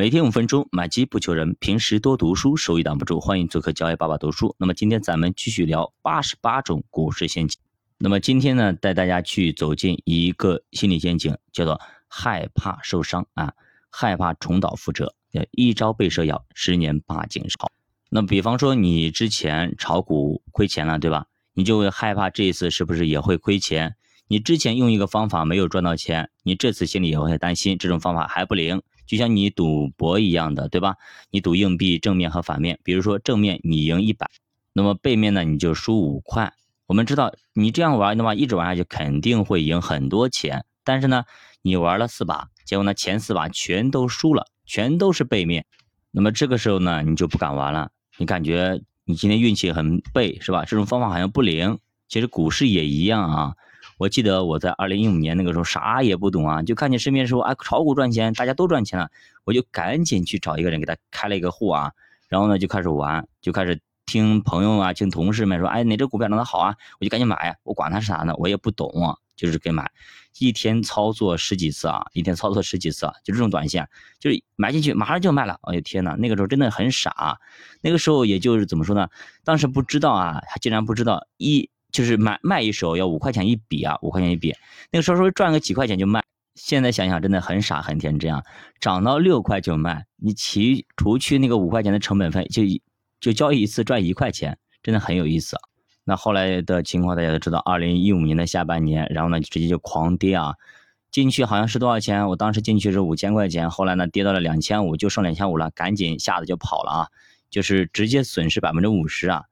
[0.00, 1.54] 每天五分钟，买基不求人。
[1.60, 3.20] 平时多读书，收益挡不住。
[3.20, 4.56] 欢迎做客教育爸爸读书。
[4.58, 7.60] 那么今天咱们继续聊八十八种股市陷阱。
[7.98, 11.78] 那么今天呢，带大家去走进一个心理陷阱，叫做
[12.08, 13.52] 害怕受伤啊，
[13.90, 15.14] 害怕重蹈覆辙。
[15.50, 17.58] 一朝被蛇咬，十年怕井绳。
[18.08, 21.26] 那比方说你之前炒股亏钱了，对吧？
[21.52, 23.96] 你就会害怕这一次是不是也会亏钱？
[24.28, 28.80] 你之前用一个方法没有赚到钱，你这次心里也会担心这种方法还不灵。
[29.10, 30.94] 就像你赌博一样的，对吧？
[31.32, 34.30] 你赌硬币正面和反面，比如说正面你赢一百，
[34.72, 36.52] 那么背面呢你就输五块。
[36.86, 40.64] 我们知道你这样玩的话，一直玩下去肯定会赢很多钱。
[40.84, 41.24] 但是呢，
[41.60, 45.66] 你玩了四把，结果呢前四把全都输了，全都是背面。
[46.12, 47.90] 那么这个时候呢，你就不敢玩了。
[48.16, 50.64] 你感觉你今天运气很背，是吧？
[50.64, 51.80] 这种方法好像不灵。
[52.06, 53.54] 其实股市也一样啊。
[54.00, 59.10] 我记得我在二零一五年那个时候啥也不懂啊，就看见身边说啊炒股赚钱，大家都赚钱了，
[59.44, 61.92] 我就赶紧去找一个人给他开了一个户啊，
[62.26, 69.90] 然后呢就开始玩，就开始听朋友啊，听同事们说，哎哪只股票涨得好啊，我就赶紧买，我管它是啥呢，我也不懂啊，就是给买，
[70.38, 73.86] 一天操作十几次啊，一天操作十几次啊，就这种短线，
[74.18, 77.38] 就是买进去马上就卖了，哎呦天呐，那个时候真的很傻，
[77.82, 79.10] 那个时候也就是怎么说呢，
[79.44, 81.68] 当时不知道啊，竟然不知道一。
[81.92, 84.54] 就是买卖一手要五块钱一笔啊，五块钱一笔，
[84.90, 86.22] 那个时候说赚个几块钱就卖。
[86.56, 88.42] 现在想想真的很傻很天真啊，
[88.80, 92.62] 涨到六块就卖，你其除去那个五块钱的成本费，就
[93.20, 95.56] 就交易一次赚一块钱，真的很有意思。
[96.04, 100.54] 那后来的情况大家都知道，二零一五年的下半年，然后呢直接就狂跌啊，
[101.10, 102.26] 进去好像是多少钱？
[102.28, 107.08] 我当时进去是五千块钱，后来呢跌到了两千五，就剩两千五了，赶紧吓得就跑了啊，
[107.48, 109.44] 就是直接损失百分之五十啊。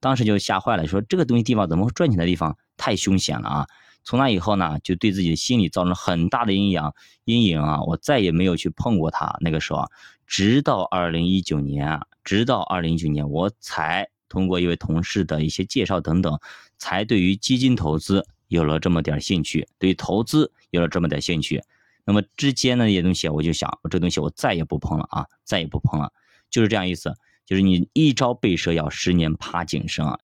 [0.00, 3.66] 当时就吓坏了，说这个东西地方怎么会赚钱的地方太凶险了啊！
[4.04, 6.92] 从那以后呢，就对自己的心理造成很大的阴影
[7.24, 7.82] 阴影啊！
[7.82, 9.36] 我再也没有去碰过它。
[9.40, 9.84] 那个时候，
[10.26, 16.38] 直到二零一九年啊，直到二零一九年，我才通过一位同事的一些介绍等等，
[16.78, 21.60] 才对于基金投资有了这么点兴趣，对于投资有了这么点兴趣。
[22.04, 26.12] 那么之间的那些东西，我就想，这东西我再也不碰了啊，再也不碰了，
[26.48, 27.12] 就是这样意思。
[27.46, 30.18] 就是你一朝被蛇咬，十年怕井绳啊！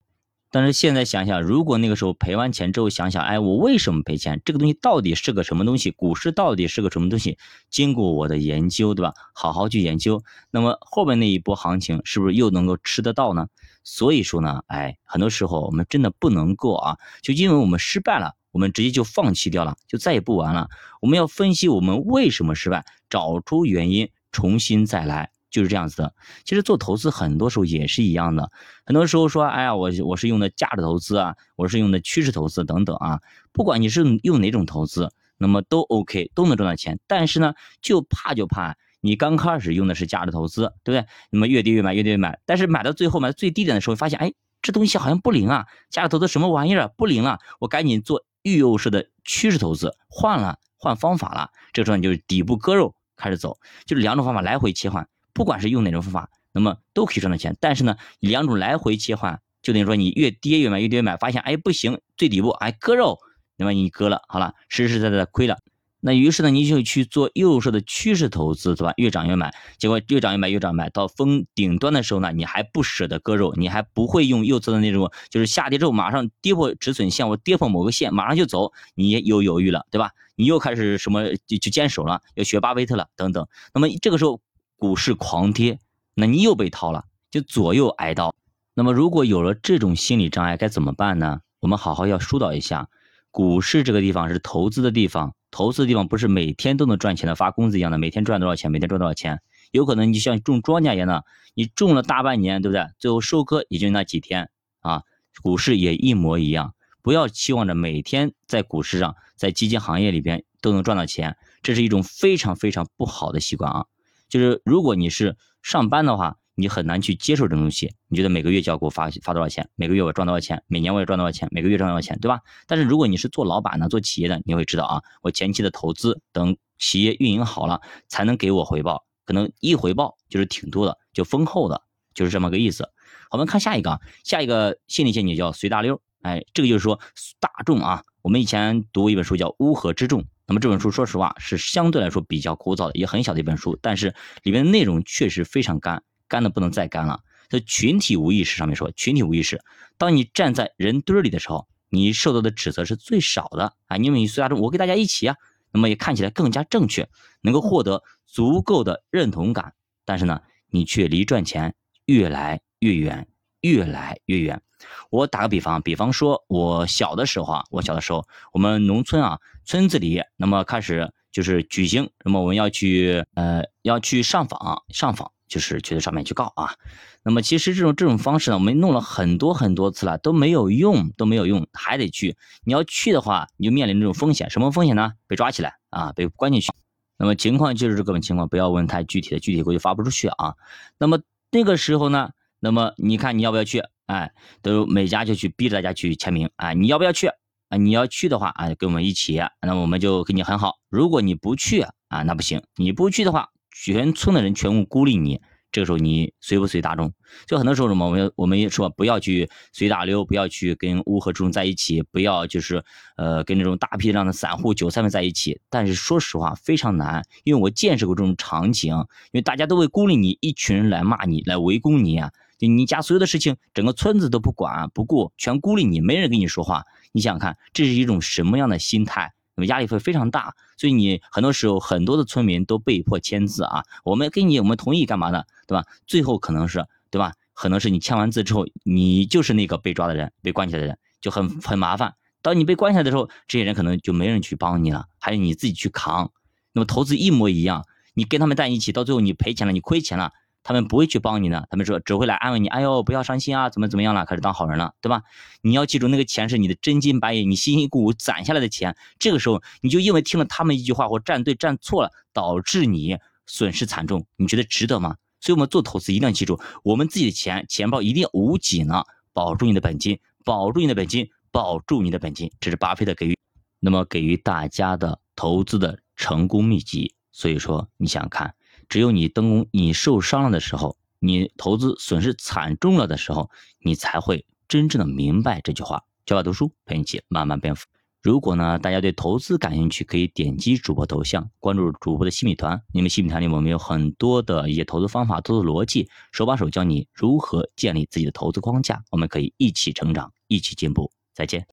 [0.51, 4.39] 但是现在想想，如果那个时候赔完钱之后想想，哎，我为什么赔钱？
[4.45, 5.89] 这个东西到底是个什么东西？
[5.89, 7.39] 股市到底是个什么东西？
[7.71, 9.13] 经过我的研究，对吧？
[9.33, 13.47] 好好去研究，那么后面那一波行情是不是又能够吃得到呢？
[13.83, 20.69] 所以说呢，哎，很多时候我们真的不能够啊，就因为我们失败了，我们直接就放弃掉了，就再也不玩了。
[21.01, 25.31] 我们要分析我们为什么失败，找出原因，重新再来。
[25.53, 28.51] 就是这样子的，其实做投资很多时候也是一样的，
[28.87, 33.21] 很多时候说，哎呀，我我是用的价值投资啊，我是用的趋势投资等等啊，
[33.51, 36.99] 不管你是用哪种投资，那么都 OK，都能赚到钱。
[37.05, 37.53] 但是呢，
[37.83, 41.07] 就怕就怕你刚开始用的是价值投资，对不对？
[41.29, 55.07] 那么越跌越买，越跌越买，但是买到最后买最低点的时候，发现，哎，这东西好像不灵啊，价值投资什么玩意儿不灵了，我赶紧做预诱式的趋势投资，换了换方法了，这时候你就是底部割肉开始走，就是两种方法来回切换。
[55.33, 57.55] 不管是用哪种方法，那么都可以赚到钱。
[57.59, 63.17] 但是呢，两种来回切换，就等于说你越跌越买，越跌越买，发现哎不行，最底部哎割肉，
[63.57, 65.57] 那么你割了，好了，实实在在亏了。
[66.05, 68.93] 那于是呢，你就去做右侧的趋势投资，对吧？
[68.97, 80.11] 越涨越买，结果越涨越买，越涨买到峰顶端的时候呢，你还不舍得割肉，你还不会用右侧的那种，就是下跌之后马上跌破止损线，我跌破某个线马上就走，你又犹豫了，对吧？
[80.35, 83.47] 你又开始什么就就坚守了，要学巴菲特了等等。
[83.73, 84.39] 那么这个时候。
[84.83, 85.79] 股市狂跌，
[86.13, 88.35] 那你又被套了，就左右挨刀。
[88.73, 91.39] 那么如果有了这种心理障碍，该怎么办呢？
[91.61, 92.89] 我们好好要疏导一下。
[93.31, 99.39] 股市这个地方是投资的地方，投资的地方不是每天都能赚钱的，发工资一样的，每天赚多少钱，每天赚多少钱。
[99.71, 101.23] 有可能你像种庄稼一样的，
[101.53, 102.85] 你种了大半年，对不对？
[102.99, 104.49] 最后收割也就那几天
[104.81, 105.03] 啊。
[105.41, 113.85] 股市也一模一样，不要期望着每天在股市上，在基金行业里边都能赚到钱，这是一种非常非常不好的习惯啊。
[114.33, 117.93] 就是如果你是上班的话，你很难去接受这种东西。
[118.07, 119.69] 你觉得每个月就要给我发发多少钱？
[119.75, 120.63] 每个月我赚多少钱？
[120.65, 121.47] 每年我也赚多少钱？
[121.51, 122.17] 每个月赚多少钱？
[122.19, 122.39] 对吧？
[122.65, 129.05] 但是如果你是做老板的、做企业的，你会知道啊，我前期的投资等企业运营好了，才能给我回报。
[129.23, 131.83] 可能一回报就是挺多的，就丰厚的，
[132.15, 132.89] 就是这么个意思。
[133.29, 136.01] 我们看下一个，下一个心理陷阱叫随大溜。
[136.23, 136.99] 哎，这个就是说
[137.39, 140.21] 大众啊，我们以前读过一本书叫《乌合之众》。
[140.45, 144.13] 那么这本书说实话是相对来说比较枯燥的，也很小的一本书，但是
[144.43, 147.21] 里面的内容确实非常干，干的不能再干了。
[147.49, 149.61] 在群体无意识上面说，群体无意识，
[149.97, 155.35] 当你站在人堆里的时候，你受到的指责是最少的啊，因为你随大众，我跟大家一起啊，
[155.71, 157.07] 那么也看起来更加正确，
[157.41, 159.73] 能够获得足够的认同感。
[160.03, 161.75] 但是呢，你却离赚钱
[162.05, 163.27] 越来越远，
[163.63, 164.61] 越来越远。
[165.09, 176.75] 我打个比方，比方说，我小的时候啊，我小的时候，我们农村啊，村子里，那么开始就是举行，那么我们要去，呃，要去上访，上访就是去上面去告啊。
[177.23, 182.35] 那么其实这种这种方式呢，我们弄了很多很多次了，都没有用，都没有用，还得去。
[182.65, 185.13] 你要去的话，你就面临这种风险，什么风险呢？
[185.27, 186.69] 被抓起来啊，被关进去。
[187.17, 190.55] 那么情况就是这个情况，不要问太具体的，具体估计发不出去啊。
[190.97, 191.21] 那么
[191.51, 192.31] 那个时候呢，
[192.63, 193.83] 那么你看你要不要去？
[194.05, 194.31] 哎，
[194.61, 196.71] 都每家就去逼着大家去签名啊！
[196.71, 197.27] 你要不要去
[197.67, 197.75] 啊？
[197.77, 200.75] 你要去的话啊，跟我们一起，那我们就跟你很好。
[200.89, 202.61] 如果你不去啊，那不行。
[202.77, 205.41] 你不去的话，全村的人全部孤立你。
[205.73, 207.11] 这个时候你随不随大众？
[207.47, 212.81] 就很多时候什么，我们我们也说不要去随大流，不要去跟乌合之众在一起，不要就是
[213.17, 215.59] 呃跟那种大批量的散户韭菜们在一起。
[215.69, 222.31] 但是说实话非常难，因为我见识过这种场景，因为大家都会孤立你，一群人来骂你，来围攻你啊。
[222.57, 226.83] 就你家所有的事情，整个村子都不管不顾，全孤立你，没人跟你说话。
[227.11, 229.33] 你想想看，这是一种什么样的心态？
[229.55, 233.83] 那么压力会非常大，所以你很多时候很多的村民都被迫签字啊。
[234.03, 235.85] 我们给你，我们同意干嘛的，对吧？
[236.07, 237.33] 最后可能是，对吧？
[237.53, 242.15] 可能是你签完字之后，你就是那个被抓的人，被关起来的人，就很很麻烦。
[242.41, 246.31] 当你被关起来的时候，这些人可能就没人去帮你了，还有你自己去扛。
[246.71, 247.85] 那么投资一模一样，
[248.15, 250.31] 你跟他们在一起，到最后你赔钱了，你亏钱了。
[250.63, 252.67] 他们不会去帮你的，他们说只会来安慰你。
[252.69, 254.25] 哎呦，不要伤心啊，怎么怎么样了？
[254.25, 255.23] 开始当好人了，对吧？
[255.61, 258.95] 你要记住，那个钱是你的真金白银，你辛辛苦苦攒下来的钱。
[259.19, 265.17] 这个时候，你就因为听了他们一句话或站对站错了，导致你损失惨重，你觉得值得吗？
[265.41, 272.49] 所以，我们做投资一定要记住，我们自己的钱钱包一定要捂紧了，保住你的本金，保住你的本金，保住你的本金。
[272.61, 273.37] 这是巴菲特给予，
[273.81, 277.13] 那么给予大家的投资的成功秘籍。
[277.33, 278.55] 所以说，你想看。
[278.89, 283.49] 只有你登工，你受伤了的时候，你投资损失惨重了的时候，
[283.79, 286.03] 你才会真正的明白这句话。
[286.25, 287.85] 教法读书陪你一起慢慢变富。
[288.21, 292.81] 如果呢，大家对投资感兴趣，可以点击主播头像，关注主播的新米团。
[292.93, 299.03] 你们新米团里我们有很多的一些投资方法、投资逻辑，手把手教你如何建立自己的投资框架。
[299.11, 301.11] 我们可以一起成长，一起进步。
[301.33, 301.61] 再见。